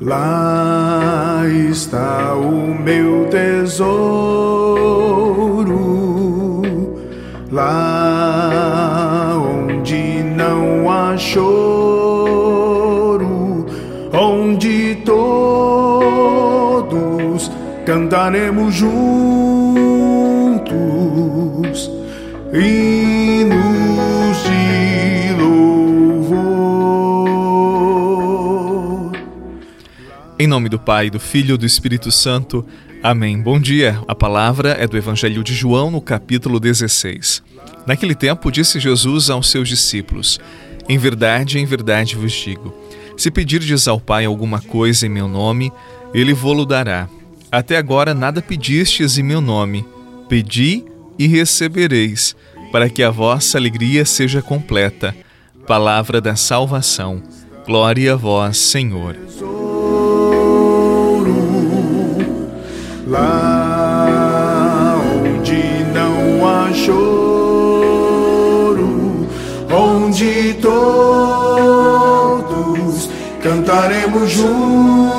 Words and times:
Lá 0.00 1.42
está 1.70 2.32
o 2.36 2.52
meu 2.72 3.26
tesouro, 3.28 3.84
lá 7.50 9.34
onde 9.36 10.22
não 10.36 10.88
há 10.88 11.16
choro, 11.16 12.06
onde 14.12 15.02
todos 15.04 15.50
cantaremos 17.84 18.72
juntos. 18.72 18.98
Hinos 22.52 23.77
Em 30.40 30.46
nome 30.46 30.68
do 30.68 30.78
Pai, 30.78 31.10
do 31.10 31.18
Filho 31.18 31.56
e 31.56 31.58
do 31.58 31.66
Espírito 31.66 32.12
Santo. 32.12 32.64
Amém. 33.02 33.42
Bom 33.42 33.58
dia. 33.58 34.00
A 34.06 34.14
palavra 34.14 34.70
é 34.70 34.86
do 34.86 34.96
Evangelho 34.96 35.42
de 35.42 35.52
João, 35.52 35.90
no 35.90 36.00
capítulo 36.00 36.60
16. 36.60 37.42
Naquele 37.84 38.14
tempo, 38.14 38.52
disse 38.52 38.78
Jesus 38.78 39.30
aos 39.30 39.50
seus 39.50 39.68
discípulos: 39.68 40.38
Em 40.88 40.96
verdade, 40.96 41.58
em 41.58 41.64
verdade 41.64 42.14
vos 42.14 42.30
digo: 42.30 42.72
se 43.16 43.32
pedirdes 43.32 43.88
ao 43.88 43.98
Pai 43.98 44.26
alguma 44.26 44.60
coisa 44.60 45.06
em 45.06 45.08
meu 45.08 45.26
nome, 45.26 45.72
ele 46.14 46.32
vô-lo 46.32 46.64
dará. 46.64 47.08
Até 47.50 47.76
agora 47.76 48.14
nada 48.14 48.40
pedistes 48.40 49.18
em 49.18 49.24
meu 49.24 49.40
nome. 49.40 49.84
Pedi 50.28 50.84
e 51.18 51.26
recebereis, 51.26 52.36
para 52.70 52.88
que 52.88 53.02
a 53.02 53.10
vossa 53.10 53.58
alegria 53.58 54.04
seja 54.04 54.40
completa. 54.40 55.16
Palavra 55.66 56.20
da 56.20 56.36
salvação. 56.36 57.20
Glória 57.66 58.12
a 58.12 58.16
vós, 58.16 58.56
Senhor. 58.56 59.27
Onde 65.24 65.84
não 65.94 66.46
há 66.46 66.72
choro, 66.72 67.28
onde 69.70 70.54
todos 70.54 71.88
cantaremos 73.42 74.30
juntos 74.30 75.17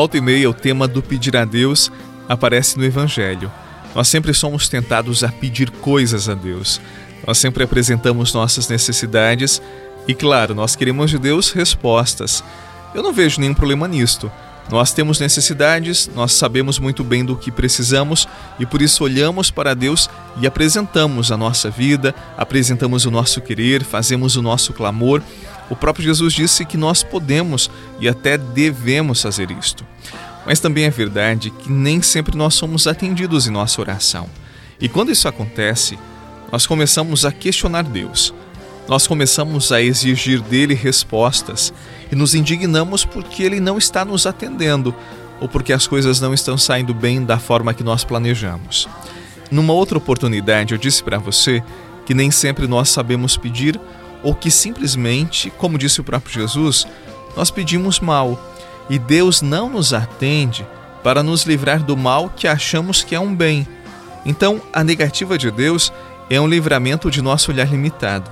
Volta 0.00 0.16
e 0.16 0.20
meia, 0.22 0.48
o 0.48 0.54
tema 0.54 0.88
do 0.88 1.02
pedir 1.02 1.36
a 1.36 1.44
Deus 1.44 1.92
aparece 2.26 2.78
no 2.78 2.86
Evangelho. 2.86 3.52
Nós 3.94 4.08
sempre 4.08 4.32
somos 4.32 4.66
tentados 4.66 5.22
a 5.22 5.28
pedir 5.28 5.70
coisas 5.70 6.26
a 6.26 6.32
Deus. 6.32 6.80
Nós 7.26 7.36
sempre 7.36 7.64
apresentamos 7.64 8.32
nossas 8.32 8.66
necessidades 8.66 9.60
e, 10.08 10.14
claro, 10.14 10.54
nós 10.54 10.74
queremos 10.74 11.10
de 11.10 11.18
Deus 11.18 11.50
respostas. 11.50 12.42
Eu 12.94 13.02
não 13.02 13.12
vejo 13.12 13.42
nenhum 13.42 13.52
problema 13.52 13.86
nisto. 13.86 14.32
Nós 14.70 14.90
temos 14.94 15.20
necessidades, 15.20 16.08
nós 16.14 16.32
sabemos 16.32 16.78
muito 16.78 17.04
bem 17.04 17.22
do 17.22 17.36
que 17.36 17.50
precisamos 17.50 18.26
e 18.58 18.64
por 18.64 18.80
isso 18.80 19.04
olhamos 19.04 19.50
para 19.50 19.74
Deus 19.74 20.08
e 20.40 20.46
apresentamos 20.46 21.30
a 21.30 21.36
nossa 21.36 21.68
vida, 21.68 22.14
apresentamos 22.38 23.04
o 23.04 23.10
nosso 23.10 23.42
querer, 23.42 23.84
fazemos 23.84 24.34
o 24.34 24.40
nosso 24.40 24.72
clamor. 24.72 25.22
O 25.70 25.76
próprio 25.76 26.04
Jesus 26.04 26.34
disse 26.34 26.64
que 26.64 26.76
nós 26.76 27.02
podemos 27.02 27.70
e 28.00 28.08
até 28.08 28.36
devemos 28.36 29.22
fazer 29.22 29.50
isto. 29.52 29.86
Mas 30.44 30.58
também 30.58 30.84
é 30.84 30.90
verdade 30.90 31.50
que 31.50 31.70
nem 31.70 32.02
sempre 32.02 32.36
nós 32.36 32.54
somos 32.54 32.86
atendidos 32.86 33.46
em 33.46 33.50
nossa 33.50 33.80
oração. 33.80 34.28
E 34.80 34.88
quando 34.88 35.12
isso 35.12 35.28
acontece, 35.28 35.96
nós 36.50 36.66
começamos 36.66 37.24
a 37.24 37.30
questionar 37.30 37.84
Deus. 37.84 38.34
Nós 38.88 39.06
começamos 39.06 39.70
a 39.70 39.80
exigir 39.80 40.40
dele 40.40 40.74
respostas 40.74 41.72
e 42.10 42.16
nos 42.16 42.34
indignamos 42.34 43.04
porque 43.04 43.44
ele 43.44 43.60
não 43.60 43.78
está 43.78 44.04
nos 44.04 44.26
atendendo 44.26 44.92
ou 45.40 45.48
porque 45.48 45.72
as 45.72 45.86
coisas 45.86 46.20
não 46.20 46.34
estão 46.34 46.58
saindo 46.58 46.92
bem 46.92 47.24
da 47.24 47.38
forma 47.38 47.72
que 47.72 47.84
nós 47.84 48.02
planejamos. 48.02 48.88
Numa 49.50 49.72
outra 49.72 49.96
oportunidade, 49.96 50.74
eu 50.74 50.78
disse 50.78 51.04
para 51.04 51.18
você 51.18 51.62
que 52.04 52.14
nem 52.14 52.30
sempre 52.30 52.66
nós 52.66 52.88
sabemos 52.88 53.36
pedir 53.36 53.80
ou 54.22 54.34
que 54.34 54.50
simplesmente, 54.50 55.50
como 55.50 55.78
disse 55.78 56.00
o 56.00 56.04
próprio 56.04 56.32
Jesus, 56.32 56.86
nós 57.36 57.50
pedimos 57.50 58.00
mal 58.00 58.38
e 58.88 58.98
Deus 58.98 59.40
não 59.40 59.70
nos 59.70 59.92
atende 59.92 60.66
para 61.02 61.22
nos 61.22 61.44
livrar 61.44 61.82
do 61.82 61.96
mal 61.96 62.28
que 62.28 62.46
achamos 62.46 63.02
que 63.02 63.14
é 63.14 63.20
um 63.20 63.34
bem. 63.34 63.66
Então, 64.24 64.60
a 64.72 64.84
negativa 64.84 65.38
de 65.38 65.50
Deus 65.50 65.92
é 66.28 66.40
um 66.40 66.46
livramento 66.46 67.10
de 67.10 67.22
nosso 67.22 67.50
olhar 67.50 67.70
limitado. 67.70 68.30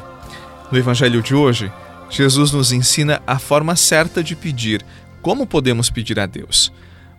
No 0.70 0.78
Evangelho 0.78 1.22
de 1.22 1.34
hoje, 1.34 1.72
Jesus 2.10 2.52
nos 2.52 2.72
ensina 2.72 3.22
a 3.26 3.38
forma 3.38 3.74
certa 3.76 4.22
de 4.22 4.36
pedir, 4.36 4.84
como 5.22 5.46
podemos 5.46 5.90
pedir 5.90 6.20
a 6.20 6.26
Deus. 6.26 6.72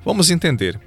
Vamos 0.06 0.30
entender. 0.30 0.80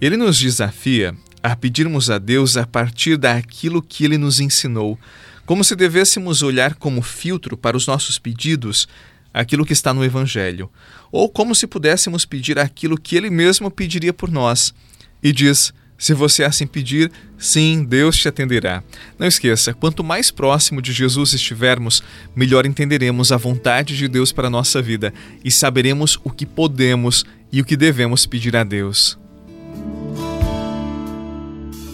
Ele 0.00 0.16
nos 0.16 0.38
desafia 0.38 1.14
a 1.42 1.56
pedirmos 1.56 2.10
a 2.10 2.18
Deus 2.18 2.56
a 2.56 2.66
partir 2.66 3.16
daquilo 3.16 3.82
que 3.82 4.04
ele 4.04 4.18
nos 4.18 4.40
ensinou, 4.40 4.98
como 5.46 5.64
se 5.64 5.74
devêssemos 5.74 6.42
olhar 6.42 6.74
como 6.74 7.02
filtro 7.02 7.56
para 7.56 7.76
os 7.76 7.86
nossos 7.86 8.18
pedidos 8.18 8.88
aquilo 9.32 9.64
que 9.64 9.72
está 9.72 9.94
no 9.94 10.04
Evangelho, 10.04 10.70
ou 11.10 11.28
como 11.28 11.54
se 11.54 11.66
pudéssemos 11.66 12.24
pedir 12.24 12.58
aquilo 12.58 13.00
que 13.00 13.16
ele 13.16 13.30
mesmo 13.30 13.70
pediria 13.70 14.12
por 14.12 14.30
nós. 14.30 14.74
E 15.22 15.32
diz: 15.32 15.72
se 16.00 16.14
você 16.14 16.44
assim 16.44 16.66
pedir, 16.66 17.12
sim, 17.36 17.84
Deus 17.84 18.16
te 18.16 18.26
atenderá. 18.26 18.82
Não 19.18 19.26
esqueça, 19.26 19.74
quanto 19.74 20.02
mais 20.02 20.30
próximo 20.30 20.80
de 20.80 20.94
Jesus 20.94 21.34
estivermos, 21.34 22.02
melhor 22.34 22.64
entenderemos 22.64 23.30
a 23.30 23.36
vontade 23.36 23.94
de 23.94 24.08
Deus 24.08 24.32
para 24.32 24.46
a 24.46 24.50
nossa 24.50 24.80
vida 24.80 25.12
e 25.44 25.50
saberemos 25.50 26.18
o 26.24 26.30
que 26.30 26.46
podemos 26.46 27.26
e 27.52 27.60
o 27.60 27.64
que 27.66 27.76
devemos 27.76 28.24
pedir 28.24 28.56
a 28.56 28.64
Deus. 28.64 29.18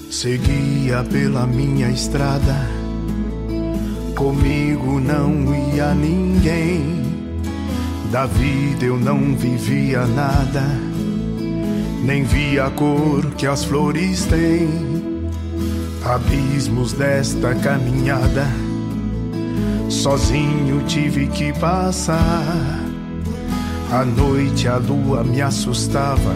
Seguia 0.09 1.03
pela 1.11 1.45
minha 1.45 1.91
estrada, 1.91 2.55
comigo 4.17 4.99
não 4.99 5.55
ia 5.55 5.95
ninguém. 5.95 7.05
Da 8.11 8.27
vida 8.27 8.87
eu 8.87 8.99
não 8.99 9.37
vivia 9.37 10.07
nada, 10.07 10.63
nem 12.03 12.25
via 12.25 12.65
a 12.65 12.71
cor 12.71 13.25
que 13.37 13.47
as 13.47 13.65
flores 13.65 14.25
têm. 14.25 14.97
Abismos 16.05 16.93
desta 16.93 17.55
caminhada, 17.57 18.47
sozinho 19.89 20.83
tive 20.87 21.27
que 21.29 21.53
passar. 21.53 22.81
À 23.93 24.05
noite 24.05 24.67
a 24.67 24.79
lua 24.79 25.23
me 25.23 25.43
assustava 25.43 26.35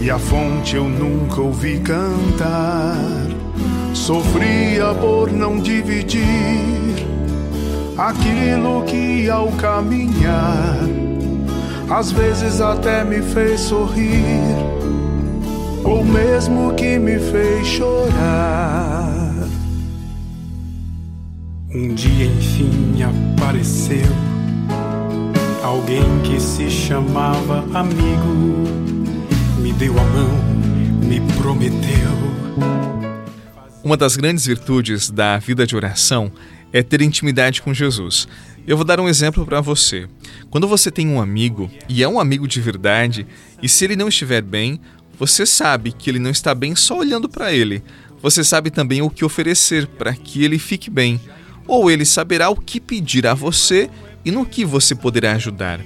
e 0.00 0.10
a 0.10 0.18
fonte 0.18 0.76
eu 0.76 0.88
nunca 0.88 1.40
ouvi 1.40 1.78
cantar. 1.80 3.41
Sofria 4.02 4.92
por 5.00 5.30
não 5.30 5.60
dividir 5.60 7.06
aquilo 7.96 8.82
que 8.82 9.30
ao 9.30 9.46
caminhar 9.52 10.76
às 11.88 12.10
vezes 12.10 12.60
até 12.60 13.04
me 13.04 13.22
fez 13.22 13.60
sorrir, 13.60 14.56
ou 15.84 16.04
mesmo 16.04 16.74
que 16.74 16.98
me 16.98 17.16
fez 17.20 17.64
chorar. 17.64 19.34
Um 21.72 21.94
dia 21.94 22.26
enfim 22.26 23.04
apareceu 23.04 24.10
alguém 25.62 26.02
que 26.24 26.40
se 26.40 26.68
chamava 26.68 27.64
amigo, 27.72 28.66
me 29.60 29.72
deu 29.74 29.92
a 29.96 30.04
mão, 30.06 30.40
me 31.06 31.20
prometeu. 31.40 33.01
Uma 33.84 33.96
das 33.96 34.14
grandes 34.16 34.46
virtudes 34.46 35.10
da 35.10 35.38
vida 35.38 35.66
de 35.66 35.74
oração 35.74 36.30
é 36.72 36.84
ter 36.84 37.02
intimidade 37.02 37.60
com 37.60 37.74
Jesus. 37.74 38.28
Eu 38.64 38.76
vou 38.76 38.86
dar 38.86 39.00
um 39.00 39.08
exemplo 39.08 39.44
para 39.44 39.60
você. 39.60 40.08
Quando 40.50 40.68
você 40.68 40.88
tem 40.88 41.08
um 41.08 41.20
amigo 41.20 41.68
e 41.88 42.00
é 42.00 42.08
um 42.08 42.20
amigo 42.20 42.46
de 42.46 42.60
verdade, 42.60 43.26
e 43.60 43.68
se 43.68 43.84
ele 43.84 43.96
não 43.96 44.06
estiver 44.06 44.40
bem, 44.40 44.80
você 45.18 45.44
sabe 45.44 45.90
que 45.90 46.08
ele 46.08 46.20
não 46.20 46.30
está 46.30 46.54
bem 46.54 46.76
só 46.76 46.98
olhando 46.98 47.28
para 47.28 47.52
ele. 47.52 47.82
Você 48.22 48.44
sabe 48.44 48.70
também 48.70 49.02
o 49.02 49.10
que 49.10 49.24
oferecer 49.24 49.88
para 49.88 50.14
que 50.14 50.44
ele 50.44 50.60
fique 50.60 50.88
bem, 50.88 51.20
ou 51.66 51.90
ele 51.90 52.04
saberá 52.04 52.50
o 52.50 52.56
que 52.56 52.80
pedir 52.80 53.26
a 53.26 53.34
você 53.34 53.90
e 54.24 54.30
no 54.30 54.46
que 54.46 54.64
você 54.64 54.94
poderá 54.94 55.32
ajudar. 55.32 55.80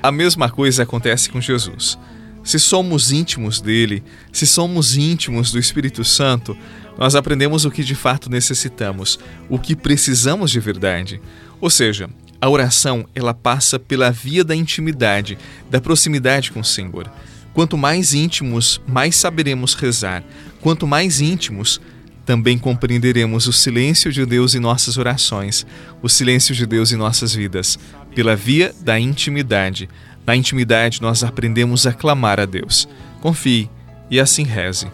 A 0.00 0.12
mesma 0.12 0.48
coisa 0.48 0.84
acontece 0.84 1.28
com 1.28 1.40
Jesus. 1.40 1.98
Se 2.42 2.58
somos 2.58 3.12
íntimos 3.12 3.60
dele, 3.60 4.02
se 4.32 4.46
somos 4.46 4.96
íntimos 4.96 5.52
do 5.52 5.58
Espírito 5.58 6.04
Santo, 6.04 6.56
nós 6.98 7.14
aprendemos 7.14 7.64
o 7.64 7.70
que 7.70 7.84
de 7.84 7.94
fato 7.94 8.30
necessitamos, 8.30 9.18
o 9.48 9.58
que 9.58 9.76
precisamos 9.76 10.50
de 10.50 10.60
verdade. 10.60 11.20
Ou 11.60 11.70
seja, 11.70 12.08
a 12.40 12.48
oração, 12.48 13.06
ela 13.14 13.34
passa 13.34 13.78
pela 13.78 14.10
via 14.10 14.42
da 14.42 14.56
intimidade, 14.56 15.36
da 15.70 15.80
proximidade 15.80 16.50
com 16.50 16.60
o 16.60 16.64
Senhor. 16.64 17.10
Quanto 17.52 17.76
mais 17.76 18.14
íntimos, 18.14 18.80
mais 18.86 19.16
saberemos 19.16 19.74
rezar. 19.74 20.24
Quanto 20.60 20.86
mais 20.86 21.20
íntimos, 21.20 21.80
também 22.24 22.56
compreenderemos 22.56 23.46
o 23.46 23.52
silêncio 23.52 24.12
de 24.12 24.24
Deus 24.24 24.54
em 24.54 24.60
nossas 24.60 24.96
orações, 24.96 25.66
o 26.00 26.08
silêncio 26.08 26.54
de 26.54 26.64
Deus 26.64 26.92
em 26.92 26.96
nossas 26.96 27.34
vidas, 27.34 27.78
pela 28.14 28.36
via 28.36 28.72
da 28.80 28.98
intimidade. 28.98 29.88
Na 30.26 30.36
intimidade, 30.36 31.02
nós 31.02 31.24
aprendemos 31.24 31.86
a 31.86 31.92
clamar 31.92 32.38
a 32.38 32.44
Deus. 32.44 32.88
Confie 33.20 33.68
e 34.10 34.20
assim 34.20 34.44
reze. 34.44 34.88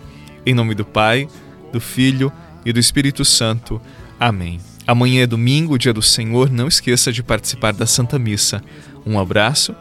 Em 0.45 0.55
nome 0.55 0.75
do 0.75 0.85
Pai, 0.85 1.29
do 1.73 1.81
Filho 1.81 2.33
e 2.65 2.73
do 2.73 2.81
Espírito 2.81 3.25
Santo. 3.25 3.81
Amém. 4.19 4.61
Amanhã 4.87 5.23
é 5.23 5.27
domingo, 5.27 5.79
dia 5.79 5.93
do 5.93 6.03
Senhor. 6.03 6.51
Não 6.51 6.69
esqueça 6.69 7.13
de 7.13 7.23
participar 7.23 7.73
da 7.73 7.87
Santa 7.87 8.19
Missa. 8.19 8.63
Um 9.05 9.19
abraço 9.19 9.75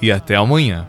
e 0.00 0.10
até 0.10 0.36
amanhã. 0.36 0.88